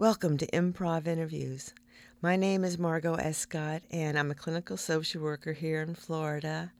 [0.00, 1.74] Welcome to Improv Interviews.
[2.22, 6.70] My name is Margot Escott, and I'm a clinical social worker here in Florida.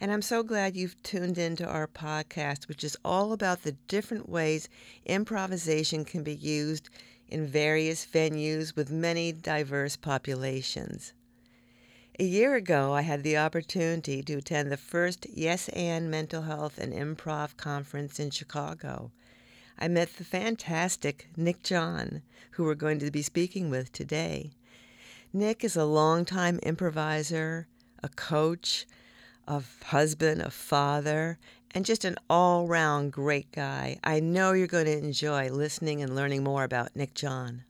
[0.00, 4.26] And I'm so glad you've tuned into our podcast, which is all about the different
[4.26, 4.70] ways
[5.04, 6.88] improvisation can be used
[7.28, 11.12] in various venues with many diverse populations.
[12.18, 16.78] A year ago, I had the opportunity to attend the first Yes and Mental Health
[16.78, 19.10] and Improv Conference in Chicago.
[19.78, 24.52] I met the fantastic Nick John, who we're going to be speaking with today.
[25.32, 27.66] Nick is a longtime improviser,
[28.02, 28.86] a coach,
[29.48, 31.38] a husband, a father,
[31.74, 33.98] and just an all round great guy.
[34.04, 37.64] I know you're going to enjoy listening and learning more about Nick John.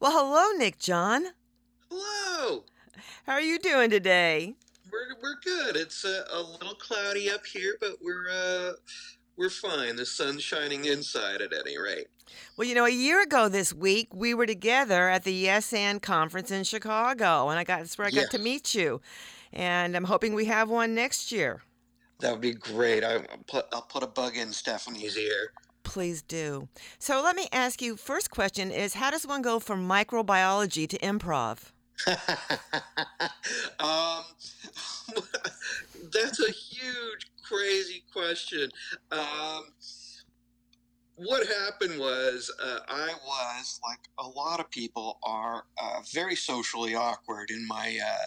[0.00, 1.26] Well, hello, Nick John.
[1.90, 2.64] Hello.
[3.26, 4.54] How are you doing today?
[4.92, 5.76] We're, we're good.
[5.76, 8.72] It's a, a little cloudy up here, but we're uh,
[9.38, 9.96] we're fine.
[9.96, 12.08] The sun's shining inside at any rate.
[12.56, 16.02] Well, you know, a year ago this week, we were together at the Yes and
[16.02, 19.00] conference in Chicago, and I got that's where I got to meet you.
[19.52, 21.62] And I'm hoping we have one next year.
[22.20, 23.04] That would be great.
[23.04, 25.52] I, I'll put I'll put a bug in Stephanie's ear.
[25.84, 26.68] Please do.
[26.98, 27.96] So let me ask you.
[27.96, 31.72] First question is, how does one go from microbiology to improv?
[33.80, 34.24] um,
[36.12, 38.68] that's a huge, crazy question.
[39.10, 39.64] Um,
[41.16, 46.94] what happened was uh, I was like a lot of people are uh, very socially
[46.94, 48.26] awkward in my uh,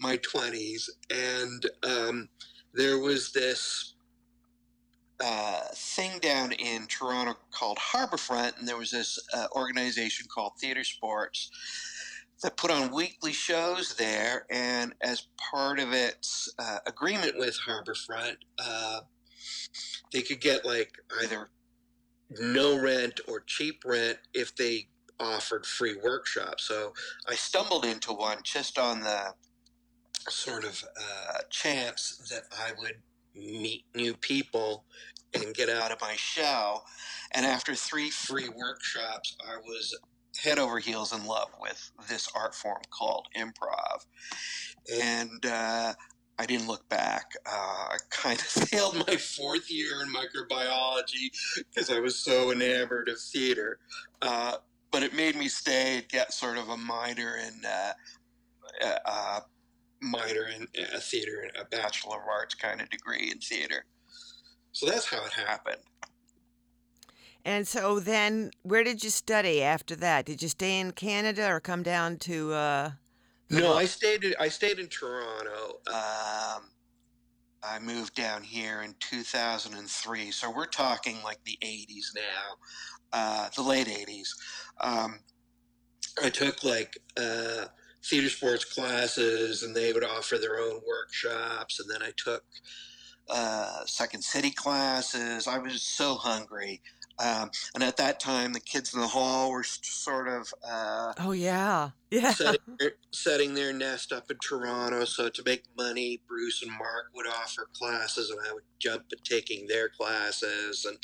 [0.00, 2.28] my twenties, and um,
[2.74, 3.94] there was this
[5.20, 10.84] uh, thing down in Toronto called Harbourfront, and there was this uh, organization called Theatre
[10.84, 11.50] Sports
[12.42, 18.36] that put on weekly shows there, and as part of its uh, agreement with Harbourfront,
[18.58, 19.00] uh,
[20.12, 21.48] they could get like either
[22.40, 24.88] no rent or cheap rent if they
[25.20, 26.64] offered free workshops.
[26.64, 26.92] So
[27.28, 29.34] I stumbled into one just on the
[30.28, 32.96] sort of uh, chance that I would
[33.34, 34.84] meet new people
[35.34, 36.84] and get out of my shell.
[37.32, 39.98] And after three free workshops, I was
[40.42, 44.06] head over heels in love with this art form called improv.
[45.02, 45.94] And uh,
[46.38, 47.32] I didn't look back.
[47.46, 47.50] Uh,
[47.90, 53.18] I kind of failed my fourth year in microbiology because I was so enamored of
[53.18, 53.78] theater.
[54.22, 54.56] Uh,
[54.90, 57.92] but it made me stay and get sort of a minor in uh,
[58.84, 59.40] uh, uh,
[60.00, 63.84] minor in uh, theater a bachelor of arts kind of degree in theater.
[64.72, 65.82] So that's how it happened.
[67.44, 70.26] And so then, where did you study after that?
[70.26, 72.52] Did you stay in Canada or come down to?
[72.52, 72.90] Uh,
[73.50, 74.24] No, I stayed.
[74.24, 75.80] In, I stayed in Toronto.
[75.86, 76.70] Um,
[77.62, 82.56] I moved down here in 2003, so we're talking like the 80s now,
[83.12, 84.28] uh, the late 80s.
[84.80, 85.20] Um,
[86.22, 87.66] I took like uh,
[88.04, 91.80] theater sports classes, and they would offer their own workshops.
[91.80, 92.44] And then I took
[93.28, 95.46] uh, Second City classes.
[95.46, 96.80] I was so hungry.
[97.20, 101.32] Um, and at that time, the kids in the hall were sort of uh, oh
[101.32, 102.32] yeah, yeah.
[102.32, 105.04] setting, their, setting their nest up in Toronto.
[105.04, 109.24] So to make money, Bruce and Mark would offer classes, and I would jump at
[109.24, 110.84] taking their classes.
[110.84, 110.96] And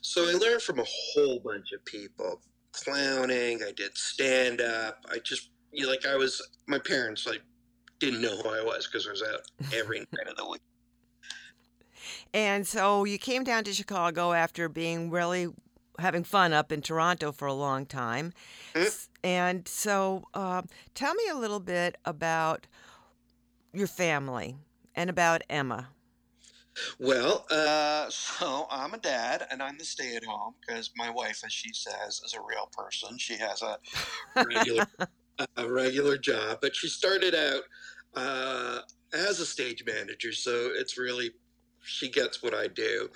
[0.00, 2.40] so I learned from a whole bunch of people.
[2.72, 5.04] Clowning, I did stand up.
[5.10, 7.42] I just you know, like I was my parents like
[7.98, 9.40] didn't know who I was because I was out
[9.74, 10.62] every night of the week.
[12.34, 15.48] And so you came down to Chicago after being really
[15.98, 18.32] having fun up in Toronto for a long time.
[18.74, 18.86] Mm.
[18.86, 20.62] S- And so uh,
[20.94, 22.66] tell me a little bit about
[23.72, 24.56] your family
[24.94, 25.88] and about Emma.
[26.98, 31.72] Well, uh, so I'm a dad, and I'm the stay-at-home because my wife, as she
[31.72, 33.18] says, is a real person.
[33.18, 33.78] She has a
[34.36, 34.86] regular,
[35.56, 37.62] a regular job, but she started out
[38.14, 38.80] uh,
[39.12, 41.30] as a stage manager, so it's really
[41.84, 43.08] she gets what I do.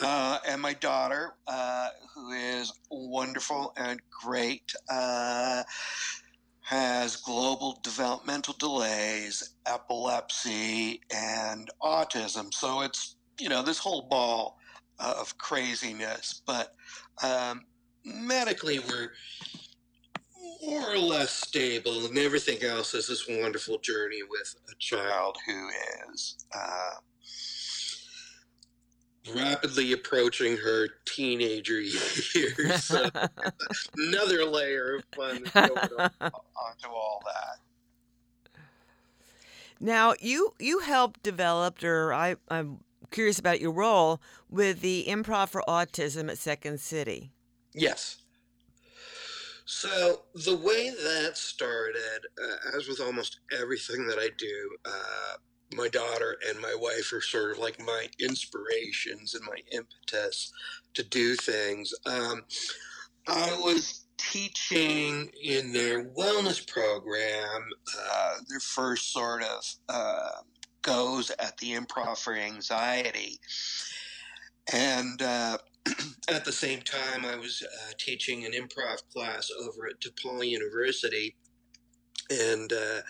[0.00, 5.62] Uh, and my daughter, uh, who is wonderful and great, uh,
[6.62, 12.52] has global developmental delays, epilepsy, and autism.
[12.52, 14.58] So it's, you know, this whole ball
[14.98, 16.42] of craziness.
[16.46, 16.74] But
[17.22, 17.66] um,
[18.04, 19.12] medically, we're
[20.62, 25.68] more or less stable, and everything else is this wonderful journey with a child who
[26.10, 26.36] is.
[29.34, 32.32] Rapidly approaching her teenager years.
[32.86, 33.08] So
[33.96, 38.60] another layer of fun going on onto all that.
[39.80, 42.80] Now you you helped developed, or I I'm
[43.10, 47.32] curious about your role with the Improv for Autism at Second City.
[47.74, 48.18] Yes.
[49.64, 55.36] So the way that started, uh, as with almost everything that I do, uh,
[55.74, 60.52] my daughter and my wife are sort of like my inspirations and my impetus
[60.94, 61.92] to do things.
[62.06, 62.44] Um,
[63.26, 67.62] I was teaching in their wellness program,
[67.98, 70.42] uh, their first sort of uh,
[70.82, 73.38] goes at the improv for anxiety.
[74.72, 75.58] And uh,
[76.28, 81.36] at the same time, I was uh, teaching an improv class over at DePaul University.
[82.30, 83.00] And uh,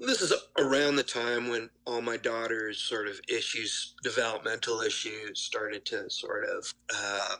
[0.00, 5.84] this is around the time when all my daughter's sort of issues, developmental issues, started
[5.86, 7.36] to sort of uh,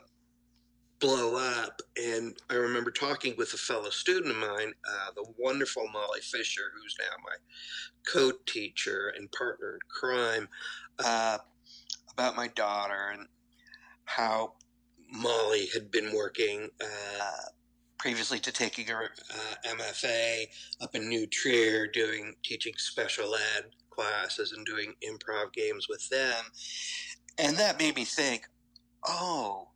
[1.00, 1.80] blow up.
[1.96, 6.70] And I remember talking with a fellow student of mine, uh, the wonderful Molly Fisher,
[6.74, 7.36] who's now my
[8.06, 10.48] co teacher and partner in crime,
[10.98, 11.38] uh,
[12.12, 13.26] about my daughter and
[14.04, 14.52] how
[15.10, 17.48] Molly had been working uh,
[18.00, 20.46] previously to taking her uh, MFA
[20.80, 26.42] up in New Trier, doing teaching special ed classes and doing improv games with them.
[27.38, 28.48] And that made me think,
[29.06, 29.68] oh,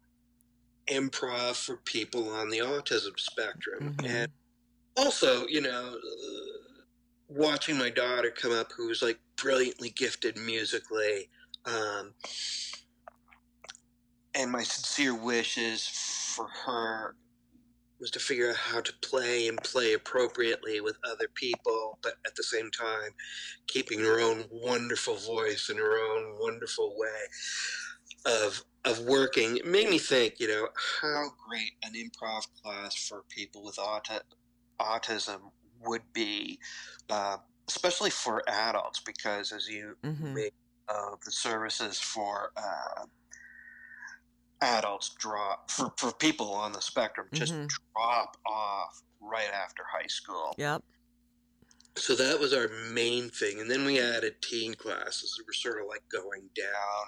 [0.89, 3.95] improv for people on the autism spectrum.
[3.99, 4.07] Mm-hmm.
[4.07, 4.33] And
[4.97, 6.81] also, you know, uh,
[7.29, 11.29] watching my daughter come up who was like brilliantly gifted musically.
[11.67, 12.15] Um,
[14.35, 15.87] and my sincere wishes
[16.35, 17.17] for her
[18.01, 22.35] was to figure out how to play and play appropriately with other people, but at
[22.37, 23.11] the same time,
[23.67, 27.21] keeping her own wonderful voice and her own wonderful way
[28.27, 29.57] of of working.
[29.57, 30.69] It made me think, you know,
[31.01, 34.21] how great an improv class for people with auti-
[34.79, 35.41] autism
[35.87, 36.59] would be,
[37.09, 40.35] uh, especially for adults, because as you mm-hmm.
[40.35, 40.53] make
[40.89, 43.07] uh, the services for uh,
[44.65, 47.67] adults drop for, for people on the spectrum just mm-hmm.
[47.95, 50.55] drop off right after high school.
[50.59, 50.83] Yep.
[51.97, 55.37] So that was our main thing, and then we added teen classes.
[55.39, 57.05] We were sort of like going down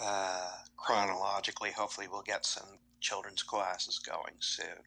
[0.00, 1.70] uh, chronologically.
[1.70, 2.66] Hopefully, we'll get some
[3.00, 4.82] children's classes going soon.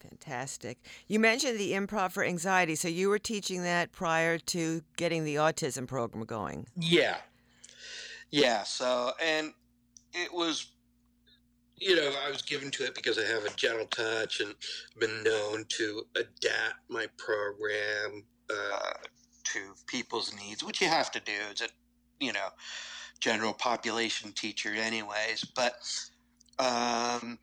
[0.00, 0.78] Fantastic.
[1.06, 5.36] You mentioned the improv for anxiety, so you were teaching that prior to getting the
[5.36, 6.66] autism program going.
[6.74, 7.18] Yeah.
[8.30, 8.62] Yeah.
[8.64, 9.52] So, and
[10.12, 10.66] it was
[11.80, 14.54] you know, I was given to it because I have a gentle touch and
[14.98, 18.92] been known to adapt my program uh,
[19.44, 21.68] to people's needs, which you have to do as a,
[22.20, 22.48] you know,
[23.18, 25.44] general population teacher, anyways.
[25.56, 25.72] But
[26.58, 27.38] um,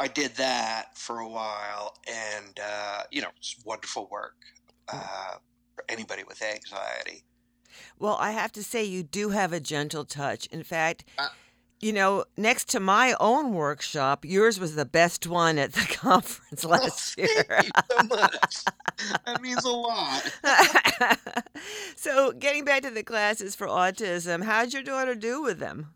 [0.00, 4.36] I did that for a while, and uh, you know, it's wonderful work
[4.88, 5.36] uh,
[5.76, 7.22] for anybody with anxiety.
[7.98, 10.46] Well, I have to say, you do have a gentle touch.
[10.46, 11.28] In fact, uh,
[11.82, 16.64] you know, next to my own workshop, yours was the best one at the conference
[16.64, 17.44] last oh, year.
[17.48, 18.64] Thank you so much.
[19.26, 20.32] that means a lot.
[21.96, 25.88] so, getting back to the classes for autism, how'd your daughter do with them?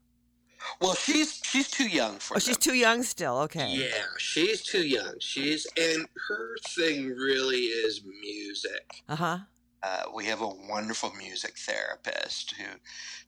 [0.80, 2.36] Well, she's she's too young for.
[2.36, 3.38] Oh, she's too young still.
[3.42, 3.68] Okay.
[3.70, 5.14] Yeah, she's too young.
[5.20, 9.04] She's and her thing really is music.
[9.08, 9.38] Uh-huh.
[9.82, 12.64] Uh, we have a wonderful music therapist who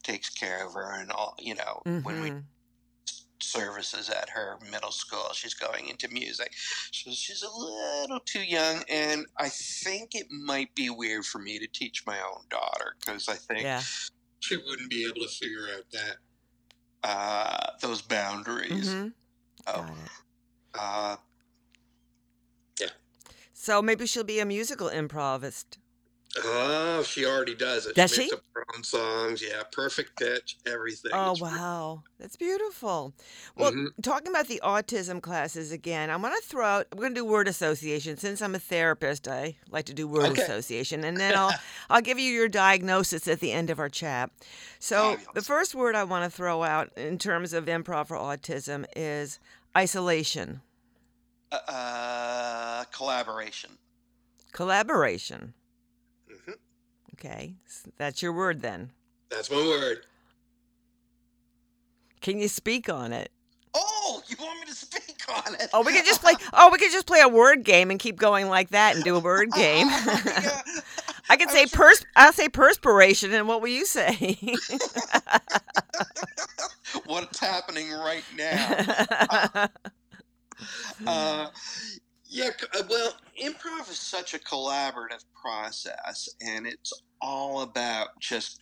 [0.02, 2.00] takes care of her, and all you know mm-hmm.
[2.00, 2.38] when we mm-hmm.
[3.40, 6.52] services at her middle school, she's going into music,
[6.90, 11.58] so she's a little too young, and I think it might be weird for me
[11.58, 13.82] to teach my own daughter because I think yeah.
[14.40, 16.16] she wouldn't be able to figure out that
[17.04, 18.88] uh, those boundaries.
[18.88, 19.08] Mm-hmm.
[19.66, 19.86] Oh,
[20.74, 21.16] uh,
[22.80, 22.88] yeah.
[23.52, 25.78] So maybe she'll be a musical improvist.
[26.36, 27.94] Oh, she already does it.
[27.94, 28.22] Does she?
[28.22, 31.10] Makes up her own songs, yeah, perfect pitch, everything.
[31.14, 33.14] Oh It's wow, that's beautiful.
[33.56, 36.86] Well, hmm talking about the autism classes again, I'm going to throw out.
[36.94, 38.18] We're going to do word association.
[38.18, 40.42] Since I'm a therapist, I like to do word Okay.
[40.42, 41.54] association, and then I'll
[41.90, 44.30] I'll give you your diagnosis at the end of our chat.
[44.78, 48.84] So the first word I want to throw out in terms of improv for autism
[48.94, 49.40] is
[49.76, 50.60] isolation,
[51.50, 53.78] Uh, uh, collaboration.
[54.52, 55.54] collaboration.
[57.18, 57.54] Okay,
[57.96, 58.92] that's your word then.
[59.30, 60.06] That's my word.
[62.20, 63.32] Can you speak on it?
[63.74, 65.68] Oh, you want me to speak on it?
[65.72, 66.34] Oh, we could just play.
[66.52, 69.16] Oh, we could just play a word game and keep going like that and do
[69.16, 69.88] a word game.
[71.28, 72.06] I could say pers.
[72.16, 74.38] I'll say perspiration, and what will you say?
[77.04, 79.68] What's happening right now?
[81.06, 81.48] Uh,
[82.26, 88.60] yeah, uh, well, improv is such a collaborative process, and it's all about just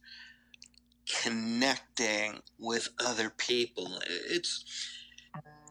[1.22, 3.98] connecting with other people.
[4.28, 4.64] It's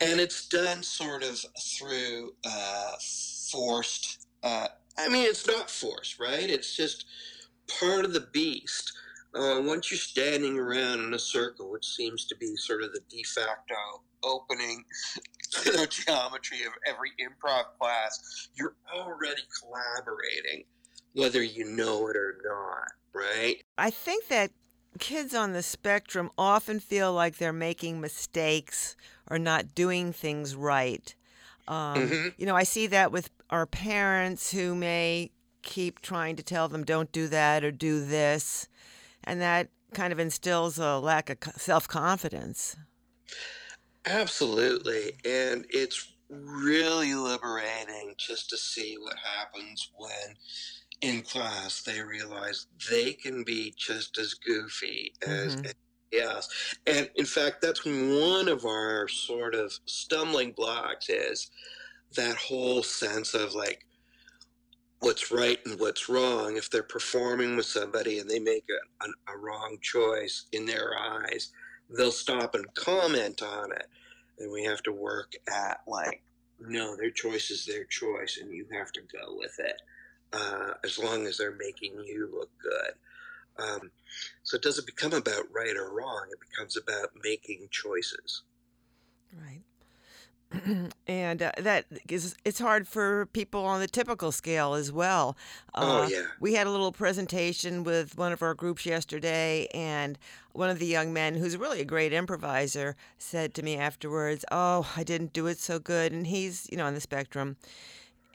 [0.01, 1.39] and it's done sort of
[1.77, 2.91] through uh,
[3.51, 4.27] forced.
[4.43, 6.49] Uh, I mean, it's not forced, right?
[6.49, 7.05] It's just
[7.79, 8.91] part of the beast.
[9.33, 13.01] Uh, once you're standing around in a circle, which seems to be sort of the
[13.09, 13.75] de facto
[14.23, 14.83] opening
[15.89, 20.65] geometry of every improv class, you're already collaborating,
[21.15, 23.63] whether you know it or not, right?
[23.77, 24.51] I think that
[24.99, 28.95] kids on the spectrum often feel like they're making mistakes
[29.29, 31.15] or not doing things right.
[31.67, 32.27] Um, Mm-hmm.
[32.37, 35.31] You know, I see that with our parents who may
[35.63, 38.67] keep trying to tell them, don't do that or do this.
[39.23, 42.75] And that kind of instills a lack of self confidence.
[44.05, 45.13] Absolutely.
[45.25, 50.35] And it's really liberating just to see what happens when
[51.01, 55.73] in class they realize they can be just as goofy as Mhm.
[56.11, 56.49] anybody else.
[56.85, 61.51] And in fact, that's one of our sort of stumbling blocks is
[62.15, 63.85] that whole sense of like
[64.99, 66.57] what's right and what's wrong.
[66.57, 70.97] If they're performing with somebody and they make a, a, a wrong choice in their
[70.97, 71.51] eyes,
[71.89, 73.87] they'll stop and comment on it.
[74.39, 76.23] And we have to work at like,
[76.59, 79.75] no, their choice is their choice, and you have to go with it
[80.35, 82.93] uh, as long as they're making you look good.
[83.57, 83.91] Um,
[84.43, 88.43] so it doesn't become about right or wrong, it becomes about making choices.
[89.33, 89.61] Right.
[91.07, 95.35] and uh, that is it's hard for people on the typical scale as well.
[95.73, 96.21] Oh, Uh, yeah.
[96.39, 100.19] We had a little presentation with one of our groups yesterday, and
[100.53, 104.91] one of the young men, who's really a great improviser, said to me afterwards, "Oh,
[104.95, 107.57] I didn't do it so good," and he's you know on the spectrum.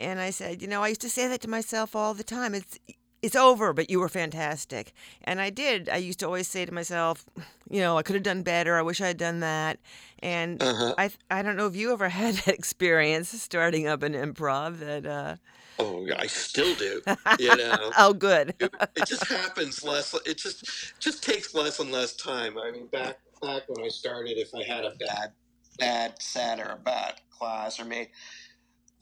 [0.00, 2.54] And I said, you know, I used to say that to myself all the time.
[2.54, 2.78] It's
[3.22, 4.92] it's over, but you were fantastic.
[5.24, 5.88] And I did.
[5.90, 7.26] I used to always say to myself,
[7.68, 8.76] you know, I could have done better.
[8.78, 9.78] I wish I had done that.
[10.20, 10.94] And Uh-huh.
[10.98, 15.06] I I don't know if you ever had that experience starting up an improv that
[15.06, 15.36] uh
[15.78, 17.02] Oh, yeah, I still do.
[17.38, 18.54] You know, oh good.
[18.60, 20.14] it, it just happens less.
[20.26, 20.64] It just
[21.00, 22.58] just takes less and less time.
[22.58, 25.32] I mean, back back when I started, if I had a bad
[25.78, 28.08] bad set or a bad class, or made,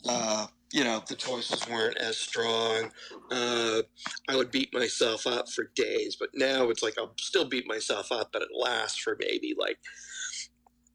[0.09, 2.91] uh, you know, the choices weren't as strong.
[3.31, 3.83] Uh,
[4.29, 6.17] I would beat myself up for days.
[6.19, 9.79] But now it's like I'll still beat myself up, but it lasts for maybe like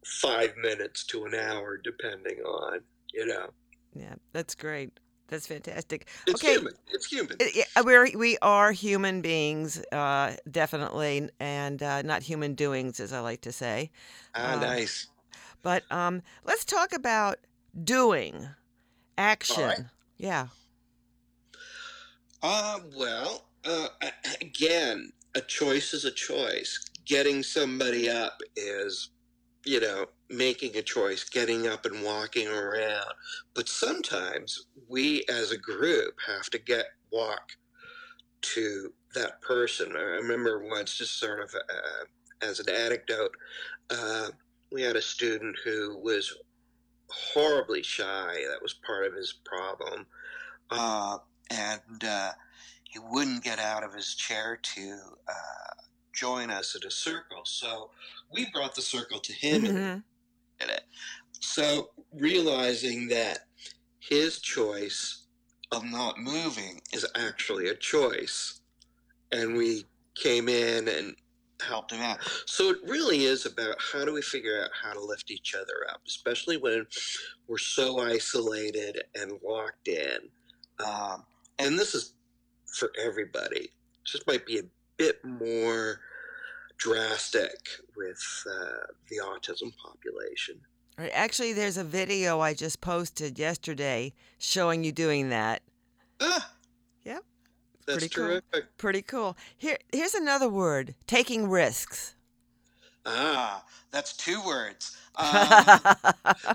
[0.06, 2.82] five minutes to an hour, depending on
[3.14, 3.50] you know.
[3.94, 5.00] Yeah, that's great.
[5.28, 6.08] That's fantastic.
[6.26, 6.56] It's Okay.
[6.56, 6.74] human.
[6.88, 7.42] It's human.
[7.42, 13.14] Uh, yeah, We're we are human beings, uh, definitely, and uh, not human doings, as
[13.14, 13.92] I like to say.
[14.36, 15.08] ah, uh, nice.
[15.62, 17.40] But um, let's talk about
[17.84, 18.48] doing,
[19.18, 19.90] action.
[20.18, 20.48] Yeah.
[22.42, 23.88] Uh, well, uh,
[24.42, 26.86] again, a choice is a choice.
[27.06, 29.10] Getting somebody up is,
[29.66, 33.14] you know, making a choice, getting up and walking around.
[33.54, 37.52] But sometimes we as a group have to get walk
[38.42, 39.96] to that person.
[39.96, 42.06] I remember once, just sort of uh,
[42.46, 43.32] as an anecdote,
[43.90, 44.30] uh,
[44.72, 46.34] we had a student who was
[47.34, 48.44] horribly shy.
[48.50, 50.06] That was part of his problem.
[50.70, 51.18] Uh,
[51.52, 52.32] and uh,
[52.84, 55.74] he wouldn't get out of his chair to uh,
[56.14, 57.42] join us at a circle.
[57.46, 57.92] So
[58.32, 60.04] we brought the circle to him and Mhm.
[60.60, 60.84] did it.
[61.40, 63.48] So realizing that
[64.00, 65.28] his choice
[65.72, 68.62] of not moving is actually a choice,
[69.32, 71.16] and we came in and
[71.62, 72.20] helped him out.
[72.46, 75.86] So it really is about how do we figure out how to lift each other
[75.92, 76.86] up, especially when
[77.48, 80.18] we're so isolated and locked in.
[80.84, 81.24] Um,
[81.60, 82.14] and this is
[82.78, 83.70] for everybody.
[84.04, 84.64] Just might be a
[84.98, 86.00] bit more
[86.78, 87.58] drastic
[87.96, 90.60] with uh, the autism population.
[90.98, 91.12] Right.
[91.14, 95.62] Actually, there's a video I just posted yesterday showing you doing that.
[96.22, 96.52] Ah,
[97.04, 97.24] Yep.
[97.86, 98.62] That's Pretty cool.
[98.78, 99.38] Pretty cool.
[99.58, 102.16] Here, here's another word: taking risks.
[103.06, 104.96] Ah, that's two words.
[105.16, 105.36] Um,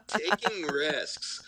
[0.06, 1.42] taking risks.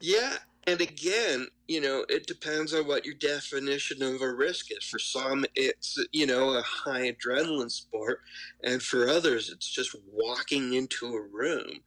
[0.00, 4.84] Yeah, and again, you know, it depends on what your definition of a risk is.
[4.84, 8.20] For some, it's you know a high adrenaline sport,
[8.62, 11.80] and for others, it's just walking into a room.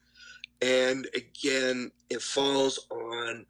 [0.61, 3.45] And again, it falls on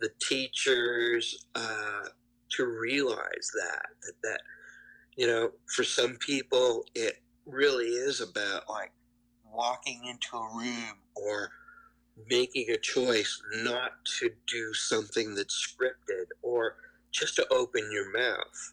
[0.00, 2.08] the teachers uh,
[2.50, 4.40] to realize that that that
[5.16, 8.92] you know, for some people, it really is about like
[9.50, 11.50] walking into a room or
[12.28, 16.76] making a choice not to do something that's scripted or
[17.12, 18.72] just to open your mouth.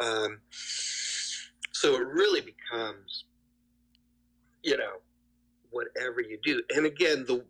[0.00, 3.24] Um, so it really becomes,
[4.62, 5.00] you know,
[5.70, 6.62] whatever you do.
[6.74, 7.44] And again, the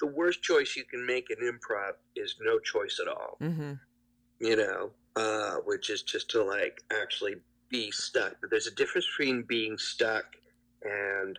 [0.00, 3.38] the worst choice you can make in improv is no choice at all.
[3.40, 3.74] Mm-hmm.
[4.42, 7.36] You know, uh, which is just to like actually
[7.70, 8.34] be stuck.
[8.40, 10.24] But there's a difference between being stuck
[10.82, 11.38] and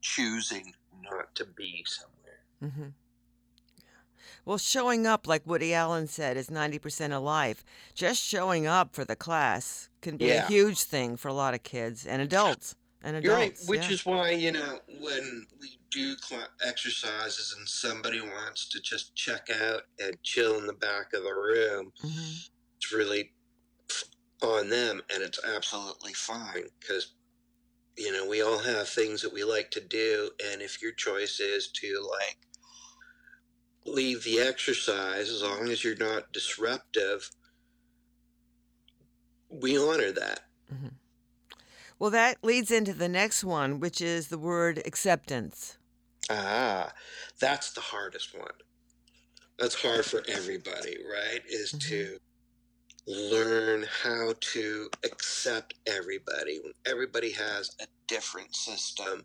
[0.00, 0.72] choosing
[1.10, 2.38] not to be somewhere.
[2.62, 2.88] Mm-hmm.
[4.44, 7.64] Well, showing up, like Woody Allen said, is 90% of life.
[7.94, 10.44] Just showing up for the class can be Yeah.
[10.44, 12.74] a huge thing for a lot of kids and adults.
[13.04, 13.24] And adults.
[13.24, 13.94] You're right, which yeah.
[13.94, 16.14] is why you know when we do
[16.64, 21.34] exercises and somebody wants to just check out and chill in the back of the
[21.34, 22.48] room, Mhm.
[22.76, 23.32] it's really
[24.42, 27.14] on them, and it's absolutely fine because
[27.96, 31.40] you know we all have things that we like to do, and if your choice
[31.40, 32.38] is to like
[33.84, 37.30] leave the exercise as long as you're not disruptive,
[39.48, 40.40] we honor that.
[42.02, 45.78] Well, that leads into the next one, which is the word acceptance.
[46.28, 46.90] Ah,
[47.38, 48.50] that's the hardest one.
[49.56, 51.38] That's hard for everybody, right?
[51.48, 52.18] Is to
[53.06, 56.60] learn how to accept everybody.
[56.86, 59.22] Everybody has a different system,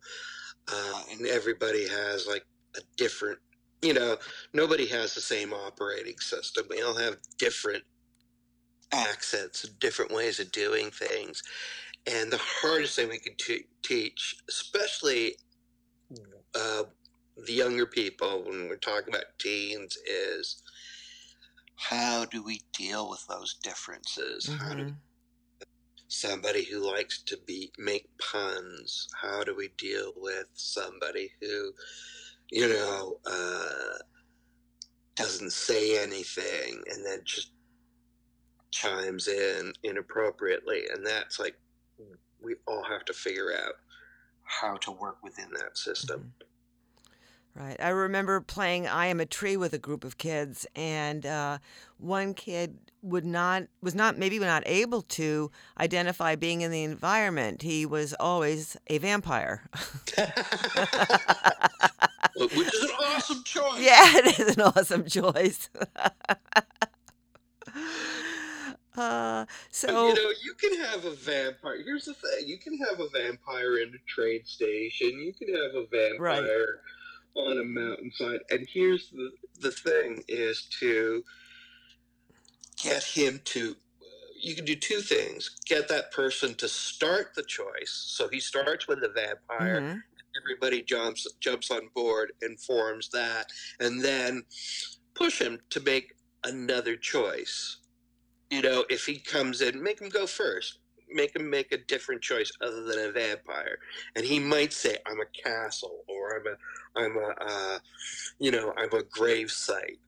[0.71, 3.39] uh, and everybody has like a different,
[3.81, 4.17] you know,
[4.53, 6.67] nobody has the same operating system.
[6.69, 7.83] We all have different
[8.91, 11.41] accents, different ways of doing things.
[12.07, 15.37] And the hardest thing we could t- teach, especially
[16.55, 16.83] uh,
[17.45, 20.63] the younger people when we're talking about teens is
[21.75, 24.95] how do we deal with those differences how do Mhm.
[26.07, 31.73] somebody who likes to be make puns how do we deal with somebody who
[32.51, 33.97] you know uh,
[35.15, 37.51] doesn't say anything and then just
[38.71, 41.57] chimes in inappropriately and that's like
[42.41, 43.73] we all have to figure out
[44.43, 46.33] how to work within that system
[47.59, 47.77] Right.
[47.81, 51.57] I remember playing I Am a Tree with a group of kids, and uh,
[51.97, 57.63] one kid would not was not maybe not able to identify being in the environment.
[57.63, 59.67] He was always a vampire.
[62.35, 63.81] Which is an awesome choice.
[63.81, 65.69] yeah, it is an awesome choice.
[68.97, 71.81] uh, so you know, you can have a vampire.
[71.83, 75.19] Here's the thing: you can have a vampire in a train station.
[75.19, 76.81] You can have a vampire
[77.35, 78.41] on a mountainside.
[78.49, 81.23] And here's the the thing: is to
[82.81, 83.75] get him to.
[84.41, 87.91] You can do two things: get that person to start the choice.
[88.07, 89.81] So he starts with the vampire.
[89.81, 90.03] mhm,
[90.43, 93.47] everybody jumps jumps on board and forms that
[93.79, 94.43] and then
[95.15, 97.77] push him to make another choice
[98.49, 100.79] you know if he comes in make him go first
[101.09, 103.77] make him make a different choice other than a vampire
[104.15, 107.79] and he might say i'm a castle or i'm a i'm a uh,
[108.39, 109.99] you know i'm a grave site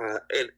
[0.00, 0.50] uh, and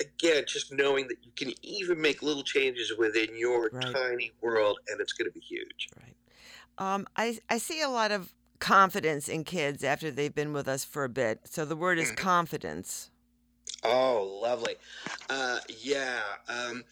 [0.00, 3.92] again just knowing that you can even make little changes within your Right.
[3.92, 6.16] tiny world and it's going to be huge right.
[6.78, 10.84] Um, I I see a lot of confidence in kids after they've been with us
[10.84, 11.40] for a bit.
[11.48, 12.16] So the word is Mhm.
[12.16, 13.10] confidence.
[13.84, 14.74] Oh, lovely.
[15.30, 16.20] Uh, yeah.
[16.48, 16.84] Um,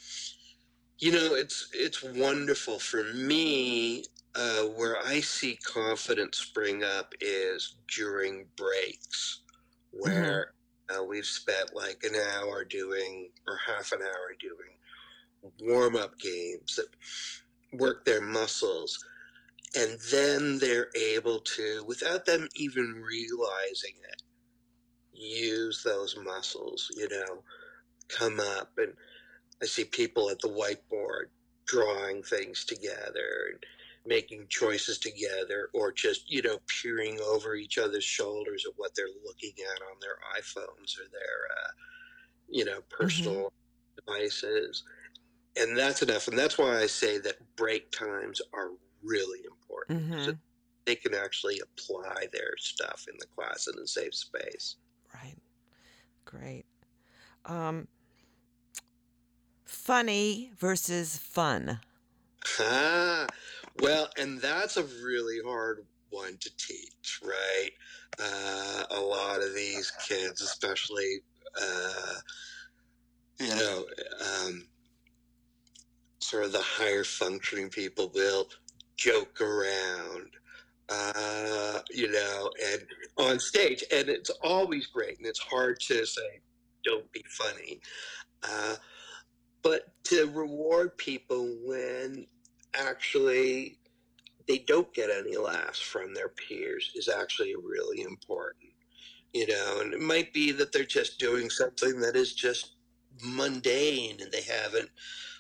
[0.99, 4.05] you know, it's it's wonderful for me.
[4.35, 9.41] Uh, where I see confidence spring up is during breaks,
[9.93, 10.53] where
[10.95, 14.77] uh, we've spent like an hour doing or half an hour doing
[15.61, 16.89] warm up games that
[17.79, 19.05] work their muscles,
[19.77, 24.23] and then they're able to, without them even realizing it,
[25.17, 27.43] use those muscles, you know,
[28.09, 28.95] come up and
[29.63, 31.27] I see people at the whiteboard
[31.67, 33.65] drawing things together and
[34.07, 39.07] making choices together or just, you know, peering over each other's shoulders at what they're
[39.25, 41.71] looking at on their iPhones or their, uh,
[42.49, 43.53] you know, personal
[43.97, 44.85] devices.
[45.57, 46.29] And that's enough.
[46.29, 48.71] And that's why I say that break times are
[49.03, 50.03] really important.
[50.11, 50.33] hmm So
[50.87, 54.77] they can actually apply their stuff in the class in a safe space.
[56.27, 56.67] Great.
[57.45, 57.87] Um,
[59.65, 61.79] funny versus fun.
[62.61, 63.27] Ah,
[63.81, 67.71] well, and that's a really hard one to teach, right?
[68.21, 71.21] Uh, a lot of these kids, especially,
[71.61, 72.15] uh,
[73.39, 73.85] you know,
[74.45, 74.67] um,
[76.19, 78.49] sort of the higher functioning people, will
[78.97, 80.31] joke around,
[80.89, 82.83] uh, you know, and
[83.19, 86.41] on stage, and it's always great, and it's hard to say,
[86.85, 87.81] don't be funny.
[88.43, 88.77] Uh,
[89.63, 92.27] but to reward people when
[92.75, 93.79] actually
[94.47, 98.71] they don't get any laughs from their peers is actually really important.
[99.33, 102.77] You know, and it might be that they're just doing something that is just
[103.25, 104.91] mundane and they haven't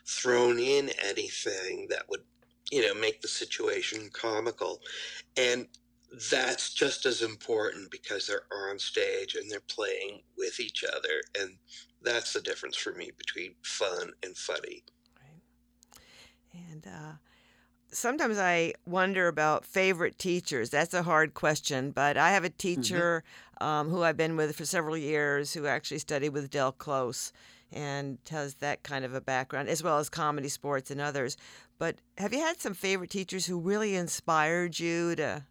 [0.07, 2.23] thrown in anything that would,
[2.71, 4.81] you know, make the situation comical.
[5.37, 5.67] And
[6.31, 11.21] that's just as important because they're on stage and they're playing with each other.
[11.41, 11.57] And
[12.03, 14.85] that's the difference for me between fun and funny.
[15.21, 16.01] Right.
[16.71, 17.13] And uh,
[17.91, 20.71] sometimes I wonder about favorite teachers.
[20.71, 22.57] That's a hard question, but I have a mm-hmm.
[22.57, 23.25] teacher
[23.61, 23.67] mm-hmm.
[23.67, 27.33] um, who I've been with for several years who actually studied with Del Close
[27.73, 31.37] and has that kind of a background, as well as comedy, sports, and others.
[31.79, 35.45] But have you had some favorite teachers who really inspired you to?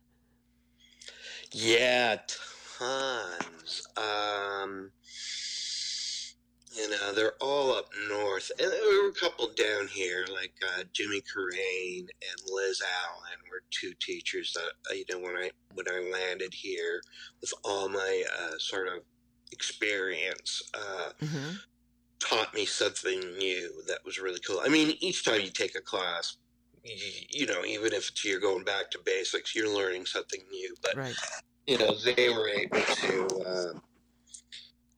[1.52, 2.18] Yeah,
[2.78, 3.88] tons.
[3.96, 4.92] Um,
[6.76, 8.52] you know, they're all up north.
[8.60, 13.64] And there were a couple down here, like uh, Jimmy Carrane and Liz Allen were
[13.72, 17.02] two teachers that, uh, you know, when I, when I landed here
[17.40, 19.04] with all my uh, sort of
[19.52, 21.56] experience, uh, mm-hmm.
[22.28, 24.62] Taught me something new that was really cool.
[24.64, 26.38] I mean, each time you take a class,
[26.84, 26.96] you,
[27.30, 30.76] you know, even if you're going back to basics, you're learning something new.
[30.82, 31.16] But, right.
[31.68, 33.80] you know, they were able to, uh,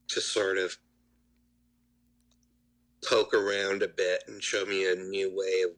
[0.07, 0.77] to sort of
[3.05, 5.71] poke around a bit and show me a new way of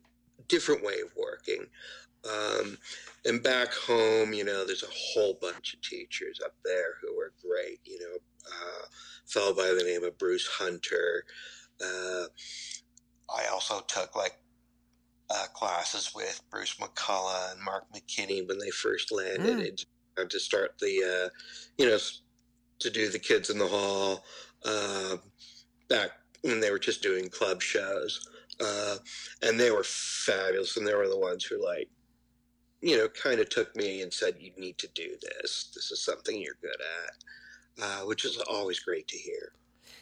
[0.48, 1.66] different way of working.
[2.26, 2.78] Um,
[3.26, 7.34] and back home, you know, there's a whole bunch of teachers up there who are
[7.42, 7.80] great.
[7.86, 8.18] You know,
[8.50, 8.86] uh,
[9.28, 11.24] fellow by the name of Bruce Hunter.
[11.82, 12.26] Uh,
[13.30, 14.40] I also took like
[15.30, 19.86] uh, classes with Bruce McCulloch and Mark McKinney when they first landed
[20.18, 20.30] mm.
[20.30, 21.30] to start the, uh,
[21.78, 21.98] you know,
[22.80, 24.24] to do the kids in the hall
[24.66, 25.18] uh,
[25.90, 28.28] back when they were just doing club shows.
[28.60, 28.98] Uh,
[29.44, 30.78] and they were fabulous.
[30.78, 31.88] And they were the ones who, like,
[32.82, 35.72] you know, kind of took me and said, you need to do this.
[35.76, 37.14] This is something you're good at,
[37.82, 39.54] uh, which is always great to hear.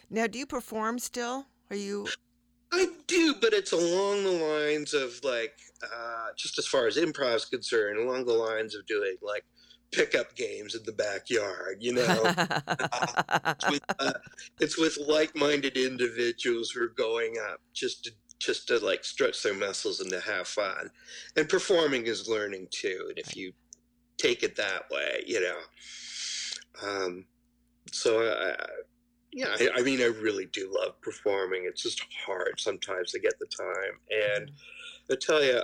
[0.10, 1.46] Now, do you perform still?
[1.70, 2.08] Are you?
[2.72, 7.36] I do, but it's along the lines of like, uh, just as far as improv
[7.36, 9.46] is concerned, along the lines of doing like
[9.92, 11.78] pickup games in the backyard.
[11.80, 14.13] You know, uh, it's with, uh,
[14.60, 19.56] it's with like-minded individuals who are going up just to just to like stretch their
[19.56, 20.92] muscles and to have fun.
[21.36, 23.06] And performing is learning too.
[23.10, 23.52] And if you
[24.18, 25.58] take it that way, you know.
[26.84, 27.26] Um,
[27.91, 28.56] so I,
[29.32, 31.65] yeah, I, I, mean, I really do love performing.
[31.67, 34.38] It's just hard sometimes to get the time.
[34.38, 34.52] And
[35.12, 35.62] I tell you,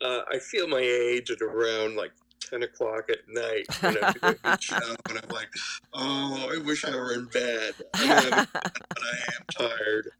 [0.00, 4.36] uh, I feel my age at around like 10 o'clock at night when I'm doing
[4.44, 4.76] a show,
[5.08, 5.48] and I'm like,
[5.92, 7.74] oh, I wish I were in bed.
[7.94, 10.10] I but I am tired.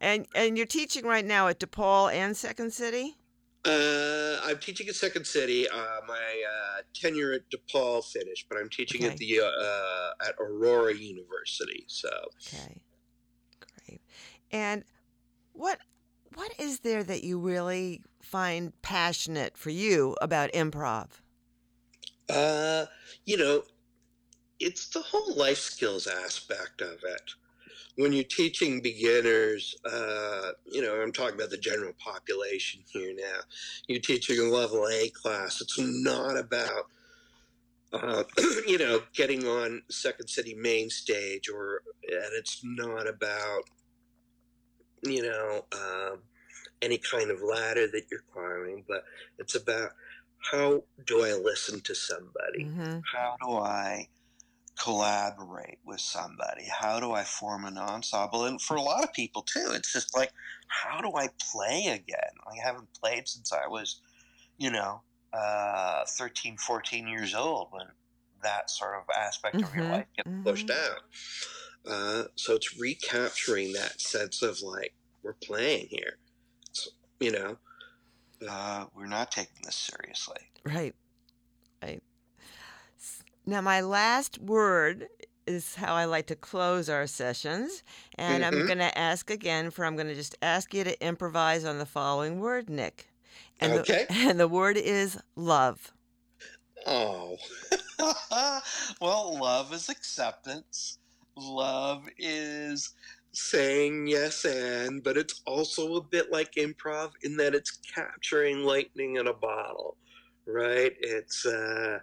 [0.00, 3.16] And and you're teaching right now at DePaul and Second City?
[3.64, 5.68] Uh, I'm teaching at Second City.
[5.68, 9.12] Uh, my uh, tenure at DePaul finished, but I'm teaching okay.
[9.12, 11.84] at the uh, at Aurora University.
[11.86, 12.08] So
[12.54, 12.82] okay,
[13.86, 14.00] great.
[14.50, 14.84] And
[15.52, 15.78] what
[16.34, 21.08] what is there that you really find passionate for you about improv?
[22.28, 22.86] Uh,
[23.26, 23.62] you know,
[24.58, 27.34] it's the whole life skills aspect of it.
[27.96, 33.40] When you're teaching beginners, uh, you know, I'm talking about the general population here now.
[33.86, 35.60] You're teaching a level A class.
[35.60, 36.86] It's not about,
[37.92, 38.24] uh,
[38.66, 43.64] you know, getting on Second City main stage, or and it's not about,
[45.02, 46.20] you know, um,
[46.80, 49.04] any kind of ladder that you're climbing, but
[49.38, 49.90] it's about
[50.50, 52.64] how do I listen to somebody?
[52.64, 52.98] Mm-hmm.
[53.14, 54.08] How do I
[54.78, 56.64] collaborate with somebody?
[56.68, 58.44] How do I form an ensemble?
[58.44, 60.30] And for a lot of people too, it's just like,
[60.68, 62.32] how do I play again?
[62.46, 64.00] I haven't played since I was,
[64.58, 67.86] you know, uh, 13, 14 years old when
[68.42, 69.66] that sort of aspect mm-hmm.
[69.66, 69.92] of your mm-hmm.
[69.92, 70.42] life gets mm-hmm.
[70.42, 71.00] pushed out.
[71.84, 76.18] Uh, so it's recapturing that sense of like, we're playing here
[77.22, 77.56] you know,
[78.48, 80.40] uh, we're not taking this seriously.
[80.64, 80.94] Right.
[81.82, 82.02] Right.
[83.46, 85.08] Now, my last word
[85.46, 87.82] is how I like to close our sessions.
[88.16, 88.54] And mm-hmm.
[88.54, 91.78] I'm going to ask again for I'm going to just ask you to improvise on
[91.78, 93.08] the following word, Nick.
[93.60, 94.06] And okay.
[94.08, 95.92] The, and the word is love.
[96.86, 97.36] Oh.
[99.00, 100.98] well, love is acceptance.
[101.36, 102.92] Love is
[103.34, 109.16] saying yes and, but it's also a bit like improv in that it's capturing lightning
[109.16, 109.96] in a bottle,
[110.46, 110.92] right?
[111.00, 111.98] It's uh,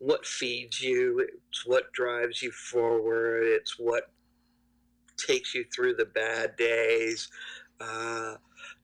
[0.00, 4.10] what feeds you, it's what drives you forward, it's what
[5.18, 7.28] takes you through the bad days.
[7.80, 8.36] Uh,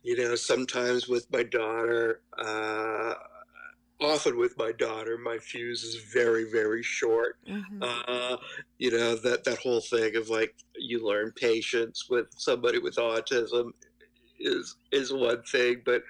[0.03, 3.15] you know, sometimes with my daughter, uh,
[3.99, 7.39] often with my daughter, my fuse is very, very short.
[7.49, 7.79] Mhm.
[7.81, 8.37] Uh,
[8.79, 13.71] you know, that, that whole thing of like you learn patience with somebody with autism
[14.39, 16.03] is is one thing, but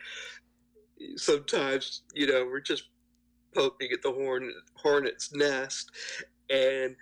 [1.17, 2.89] sometimes, you know, we're just
[3.57, 5.91] poking at the horn, hornet's nest.
[6.51, 6.95] And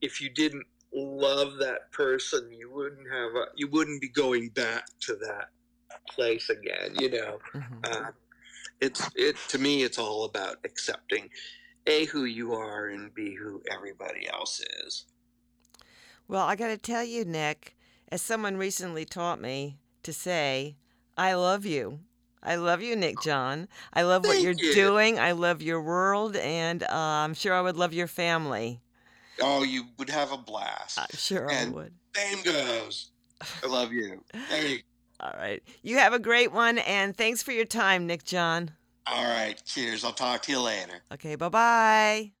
[0.00, 4.84] if you didn't love that person, you wouldn't have a, you wouldn't be going back
[5.00, 5.48] to that
[6.08, 7.84] place again, you know Mhm.
[7.84, 8.10] uh,
[8.80, 11.28] it's it to me it's all about accepting
[11.86, 15.06] a who you are and b who everybody else is
[16.28, 17.76] Well, I got to tell you, Nick,
[18.08, 20.76] as someone recently taught me to say,
[21.16, 22.00] I love you.
[22.46, 23.68] I love you, Nick John.
[23.92, 24.72] I love what you're you.
[24.72, 25.18] doing.
[25.18, 28.80] I love your world, and uh, I'm sure I would love your family.
[29.42, 31.92] oh you would have a blast I'm sure I would.
[32.14, 33.10] same goes
[33.62, 34.78] i love you there you
[35.20, 35.62] All right.
[35.82, 38.72] You have a great one, and thanks for your time, Nick John.
[39.06, 42.32] all right cheers i'll talk to you later Okay, bye bye.